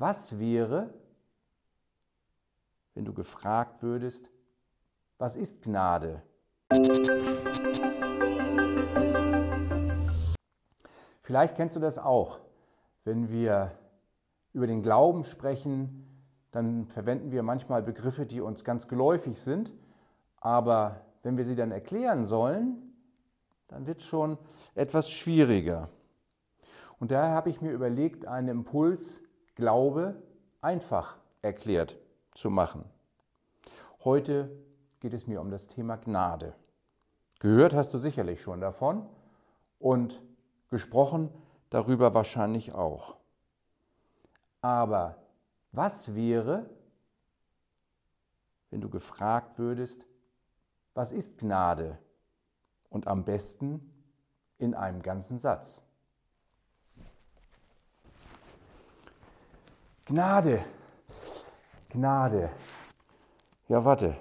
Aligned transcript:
Was 0.00 0.38
wäre, 0.38 0.94
wenn 2.94 3.04
du 3.04 3.12
gefragt 3.12 3.82
würdest, 3.82 4.30
was 5.18 5.34
ist 5.34 5.62
Gnade? 5.62 6.22
Vielleicht 11.22 11.56
kennst 11.56 11.74
du 11.74 11.80
das 11.80 11.98
auch. 11.98 12.38
Wenn 13.02 13.28
wir 13.28 13.72
über 14.52 14.68
den 14.68 14.84
Glauben 14.84 15.24
sprechen, 15.24 16.06
dann 16.52 16.86
verwenden 16.86 17.32
wir 17.32 17.42
manchmal 17.42 17.82
Begriffe, 17.82 18.24
die 18.24 18.40
uns 18.40 18.62
ganz 18.62 18.86
geläufig 18.86 19.40
sind. 19.40 19.72
Aber 20.36 21.00
wenn 21.24 21.36
wir 21.36 21.44
sie 21.44 21.56
dann 21.56 21.72
erklären 21.72 22.24
sollen, 22.24 22.94
dann 23.66 23.88
wird 23.88 23.98
es 23.98 24.04
schon 24.04 24.38
etwas 24.76 25.10
schwieriger. 25.10 25.88
Und 27.00 27.10
daher 27.10 27.34
habe 27.34 27.50
ich 27.50 27.60
mir 27.60 27.72
überlegt, 27.72 28.26
einen 28.26 28.46
Impuls 28.46 29.18
Glaube 29.58 30.14
einfach 30.60 31.16
erklärt 31.42 31.98
zu 32.32 32.48
machen. 32.48 32.84
Heute 34.04 34.56
geht 35.00 35.12
es 35.12 35.26
mir 35.26 35.40
um 35.40 35.50
das 35.50 35.66
Thema 35.66 35.96
Gnade. 35.96 36.54
Gehört 37.40 37.74
hast 37.74 37.92
du 37.92 37.98
sicherlich 37.98 38.40
schon 38.40 38.60
davon 38.60 39.04
und 39.80 40.22
gesprochen 40.68 41.34
darüber 41.70 42.14
wahrscheinlich 42.14 42.72
auch. 42.72 43.16
Aber 44.60 45.16
was 45.72 46.14
wäre, 46.14 46.70
wenn 48.70 48.80
du 48.80 48.88
gefragt 48.88 49.58
würdest, 49.58 50.06
was 50.94 51.10
ist 51.10 51.36
Gnade? 51.38 51.98
Und 52.90 53.08
am 53.08 53.24
besten 53.24 53.92
in 54.58 54.76
einem 54.76 55.02
ganzen 55.02 55.40
Satz. 55.40 55.82
Gnade, 60.08 60.64
Gnade. 61.90 62.48
Ja, 63.68 63.84
warte. 63.84 64.16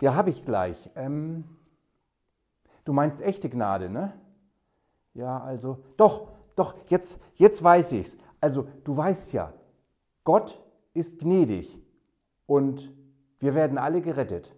Ja, 0.00 0.14
habe 0.14 0.30
ich 0.30 0.44
gleich. 0.44 0.88
Ähm, 0.94 1.42
du 2.84 2.92
meinst 2.92 3.20
echte 3.20 3.50
Gnade, 3.50 3.90
ne? 3.90 4.12
Ja, 5.14 5.40
also, 5.40 5.82
doch, 5.96 6.28
doch, 6.54 6.76
jetzt, 6.88 7.18
jetzt 7.34 7.60
weiß 7.64 7.90
ich's. 7.90 8.16
Also, 8.40 8.68
du 8.84 8.96
weißt 8.96 9.32
ja, 9.32 9.52
Gott 10.22 10.62
ist 10.94 11.18
gnädig 11.18 11.76
und 12.46 12.92
wir 13.40 13.56
werden 13.56 13.78
alle 13.78 14.00
gerettet. 14.00 14.54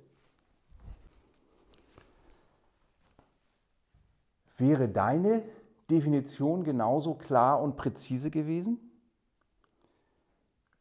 Wäre 4.58 4.86
deine 4.86 5.44
Definition 5.90 6.62
genauso 6.62 7.14
klar 7.14 7.62
und 7.62 7.76
präzise 7.76 8.30
gewesen? 8.30 8.87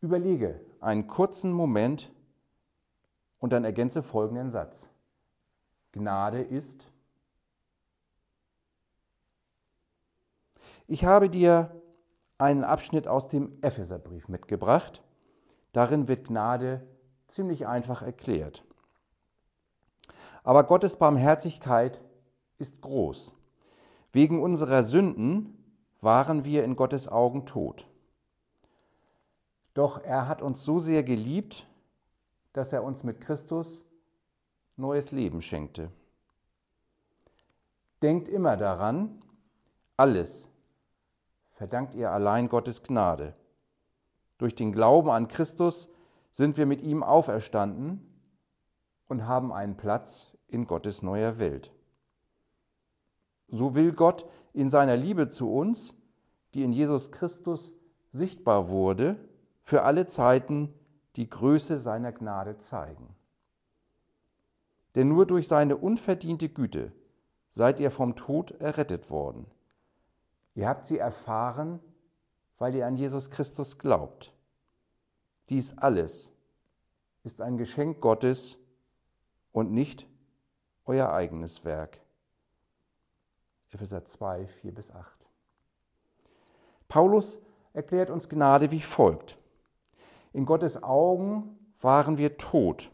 Überlege 0.01 0.61
einen 0.79 1.07
kurzen 1.07 1.51
Moment 1.51 2.11
und 3.39 3.51
dann 3.51 3.63
ergänze 3.63 4.03
folgenden 4.03 4.51
Satz. 4.51 4.89
Gnade 5.91 6.41
ist. 6.41 6.91
Ich 10.87 11.03
habe 11.03 11.29
dir 11.29 11.81
einen 12.37 12.63
Abschnitt 12.63 13.07
aus 13.07 13.27
dem 13.27 13.57
Epheserbrief 13.61 14.27
mitgebracht. 14.27 15.03
Darin 15.71 16.07
wird 16.07 16.27
Gnade 16.27 16.87
ziemlich 17.27 17.67
einfach 17.67 18.01
erklärt. 18.01 18.63
Aber 20.43 20.63
Gottes 20.63 20.95
Barmherzigkeit 20.95 21.99
ist 22.57 22.81
groß. 22.81 23.33
Wegen 24.13 24.41
unserer 24.41 24.83
Sünden 24.83 25.57
waren 25.99 26.45
wir 26.45 26.63
in 26.63 26.75
Gottes 26.75 27.07
Augen 27.07 27.45
tot. 27.45 27.87
Doch 29.77 30.03
er 30.03 30.27
hat 30.27 30.41
uns 30.41 30.65
so 30.65 30.79
sehr 30.79 31.03
geliebt, 31.03 31.67
dass 32.51 32.73
er 32.73 32.83
uns 32.83 33.03
mit 33.03 33.21
Christus 33.21 33.83
neues 34.75 35.11
Leben 35.11 35.39
schenkte. 35.43 35.91
Denkt 38.01 38.27
immer 38.27 38.57
daran, 38.57 39.21
alles 39.95 40.47
verdankt 41.51 41.93
ihr 41.93 42.09
allein 42.09 42.49
Gottes 42.49 42.81
Gnade. 42.81 43.35
Durch 44.39 44.55
den 44.55 44.71
Glauben 44.71 45.11
an 45.11 45.27
Christus 45.27 45.89
sind 46.31 46.57
wir 46.57 46.65
mit 46.65 46.81
ihm 46.81 47.03
auferstanden 47.03 48.01
und 49.07 49.27
haben 49.27 49.53
einen 49.53 49.77
Platz 49.77 50.35
in 50.47 50.65
Gottes 50.65 51.03
neuer 51.03 51.37
Welt. 51.37 51.71
So 53.47 53.75
will 53.75 53.91
Gott 53.91 54.27
in 54.53 54.71
seiner 54.71 54.97
Liebe 54.97 55.29
zu 55.29 55.53
uns, 55.53 55.93
die 56.55 56.63
in 56.63 56.71
Jesus 56.71 57.11
Christus 57.11 57.73
sichtbar 58.11 58.69
wurde, 58.69 59.17
für 59.67 59.83
alle 59.83 60.07
Zeiten 60.07 60.73
die 61.17 61.29
Größe 61.29 61.77
seiner 61.77 62.13
Gnade 62.13 62.57
zeigen. 62.57 63.13
Denn 64.95 65.09
nur 65.09 65.25
durch 65.25 65.49
seine 65.49 65.75
unverdiente 65.75 66.47
Güte 66.47 66.93
seid 67.49 67.81
ihr 67.81 67.91
vom 67.91 68.15
Tod 68.15 68.51
errettet 68.61 69.09
worden. 69.09 69.45
Ihr 70.55 70.69
habt 70.69 70.85
sie 70.85 70.97
erfahren, 70.97 71.81
weil 72.57 72.75
ihr 72.75 72.87
an 72.87 72.95
Jesus 72.95 73.29
Christus 73.29 73.77
glaubt. 73.77 74.33
Dies 75.49 75.77
alles 75.77 76.31
ist 77.25 77.41
ein 77.41 77.57
Geschenk 77.57 77.99
Gottes 77.99 78.57
und 79.51 79.73
nicht 79.73 80.07
euer 80.85 81.11
eigenes 81.11 81.65
Werk. 81.65 81.99
Epheser 83.71 84.05
2, 84.05 84.47
4 84.47 84.73
bis 84.73 84.91
8. 84.91 85.27
Paulus 86.87 87.37
erklärt 87.73 88.09
uns 88.09 88.29
Gnade 88.29 88.71
wie 88.71 88.79
folgt. 88.79 89.37
In 90.37 90.45
Gottes 90.45 90.83
Augen 90.83 91.57
waren 91.81 92.19
wir 92.19 92.37
tot. 92.37 92.91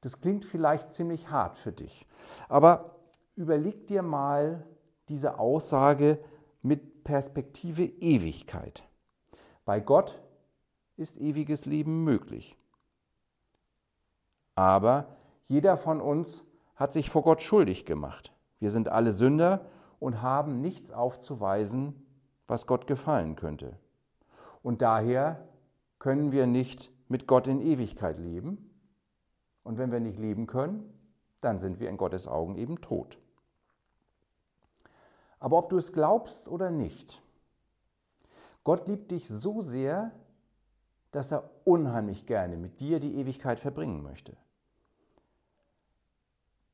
Das 0.00 0.20
klingt 0.20 0.44
vielleicht 0.44 0.90
ziemlich 0.90 1.30
hart 1.30 1.56
für 1.56 1.70
dich, 1.70 2.04
aber 2.48 2.96
überleg 3.36 3.86
dir 3.86 4.02
mal 4.02 4.66
diese 5.08 5.38
Aussage 5.38 6.18
mit 6.62 7.04
Perspektive 7.04 7.84
Ewigkeit. 7.84 8.82
Bei 9.64 9.78
Gott 9.78 10.20
ist 10.96 11.16
ewiges 11.16 11.64
Leben 11.64 12.02
möglich. 12.02 12.56
Aber 14.56 15.14
jeder 15.46 15.76
von 15.76 16.00
uns 16.00 16.42
hat 16.74 16.92
sich 16.92 17.08
vor 17.08 17.22
Gott 17.22 17.40
schuldig 17.40 17.86
gemacht. 17.86 18.32
Wir 18.58 18.72
sind 18.72 18.88
alle 18.88 19.12
Sünder 19.12 19.64
und 20.00 20.22
haben 20.22 20.60
nichts 20.60 20.90
aufzuweisen, 20.90 22.04
was 22.48 22.66
Gott 22.66 22.88
gefallen 22.88 23.36
könnte. 23.36 23.78
Und 24.60 24.82
daher 24.82 25.46
können 26.00 26.32
wir 26.32 26.48
nicht 26.48 26.90
mit 27.08 27.28
Gott 27.28 27.46
in 27.46 27.60
Ewigkeit 27.60 28.18
leben. 28.18 28.70
Und 29.62 29.78
wenn 29.78 29.92
wir 29.92 30.00
nicht 30.00 30.18
leben 30.18 30.48
können, 30.48 30.92
dann 31.40 31.58
sind 31.58 31.78
wir 31.78 31.88
in 31.88 31.96
Gottes 31.96 32.26
Augen 32.26 32.56
eben 32.56 32.80
tot. 32.80 33.18
Aber 35.38 35.58
ob 35.58 35.68
du 35.70 35.76
es 35.76 35.92
glaubst 35.92 36.48
oder 36.48 36.70
nicht, 36.70 37.22
Gott 38.64 38.88
liebt 38.88 39.10
dich 39.10 39.28
so 39.28 39.62
sehr, 39.62 40.10
dass 41.12 41.32
er 41.32 41.50
unheimlich 41.64 42.26
gerne 42.26 42.56
mit 42.56 42.80
dir 42.80 43.00
die 43.00 43.16
Ewigkeit 43.16 43.60
verbringen 43.60 44.02
möchte. 44.02 44.36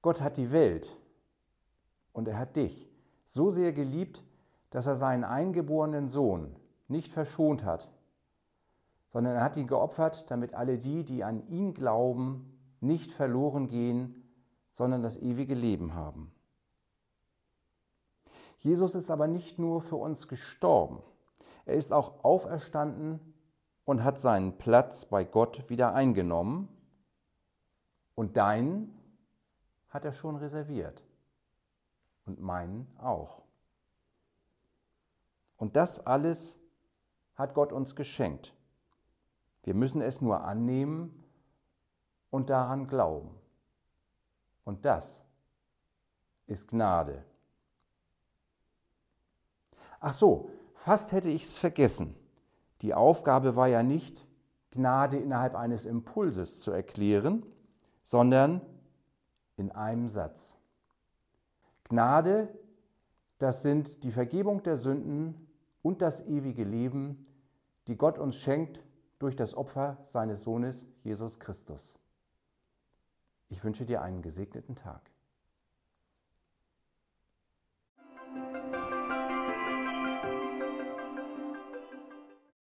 Gott 0.02 0.20
hat 0.20 0.36
die 0.36 0.52
Welt 0.52 0.96
und 2.12 2.28
er 2.28 2.38
hat 2.38 2.56
dich 2.56 2.88
so 3.26 3.50
sehr 3.50 3.72
geliebt, 3.72 4.22
dass 4.70 4.86
er 4.86 4.94
seinen 4.94 5.24
eingeborenen 5.24 6.08
Sohn 6.08 6.54
nicht 6.86 7.10
verschont 7.10 7.64
hat, 7.64 7.88
sondern 9.08 9.36
er 9.36 9.42
hat 9.42 9.56
ihn 9.56 9.66
geopfert, 9.66 10.30
damit 10.30 10.54
alle 10.54 10.78
die, 10.78 11.04
die 11.04 11.24
an 11.24 11.46
ihn 11.48 11.74
glauben, 11.74 12.52
nicht 12.80 13.10
verloren 13.10 13.68
gehen, 13.68 14.22
sondern 14.72 15.02
das 15.02 15.16
ewige 15.16 15.54
Leben 15.54 15.94
haben. 15.94 16.32
Jesus 18.58 18.94
ist 18.94 19.10
aber 19.10 19.26
nicht 19.26 19.58
nur 19.58 19.80
für 19.80 19.96
uns 19.96 20.28
gestorben, 20.28 21.02
er 21.64 21.74
ist 21.74 21.92
auch 21.92 22.24
auferstanden 22.24 23.20
und 23.84 24.04
hat 24.04 24.20
seinen 24.20 24.58
Platz 24.58 25.04
bei 25.04 25.24
Gott 25.24 25.68
wieder 25.68 25.94
eingenommen 25.94 26.68
und 28.14 28.36
deinen 28.36 28.92
hat 29.88 30.04
er 30.04 30.12
schon 30.12 30.36
reserviert 30.36 31.02
und 32.26 32.40
meinen 32.40 32.86
auch. 32.98 33.42
Und 35.56 35.76
das 35.76 36.04
alles 36.06 36.58
hat 37.34 37.54
Gott 37.54 37.72
uns 37.72 37.94
geschenkt. 37.94 38.55
Wir 39.66 39.74
müssen 39.74 40.00
es 40.00 40.20
nur 40.20 40.44
annehmen 40.44 41.24
und 42.30 42.50
daran 42.50 42.86
glauben. 42.86 43.30
Und 44.64 44.84
das 44.84 45.24
ist 46.46 46.68
Gnade. 46.68 47.24
Ach 49.98 50.12
so, 50.12 50.50
fast 50.74 51.10
hätte 51.10 51.30
ich 51.30 51.42
es 51.42 51.58
vergessen. 51.58 52.14
Die 52.80 52.94
Aufgabe 52.94 53.56
war 53.56 53.66
ja 53.66 53.82
nicht, 53.82 54.24
Gnade 54.70 55.16
innerhalb 55.16 55.56
eines 55.56 55.84
Impulses 55.84 56.60
zu 56.60 56.70
erklären, 56.70 57.44
sondern 58.04 58.60
in 59.56 59.72
einem 59.72 60.08
Satz. 60.08 60.56
Gnade, 61.82 62.56
das 63.38 63.62
sind 63.62 64.04
die 64.04 64.12
Vergebung 64.12 64.62
der 64.62 64.76
Sünden 64.76 65.48
und 65.82 66.02
das 66.02 66.24
ewige 66.24 66.62
Leben, 66.62 67.26
die 67.88 67.96
Gott 67.96 68.16
uns 68.18 68.36
schenkt 68.36 68.85
durch 69.18 69.36
das 69.36 69.54
Opfer 69.54 69.98
seines 70.06 70.42
Sohnes 70.42 70.86
Jesus 71.02 71.38
Christus. 71.38 71.94
Ich 73.48 73.62
wünsche 73.64 73.86
dir 73.86 74.02
einen 74.02 74.22
gesegneten 74.22 74.74
Tag. 74.74 75.10